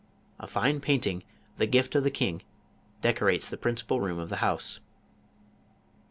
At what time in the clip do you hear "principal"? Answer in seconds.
3.55-4.01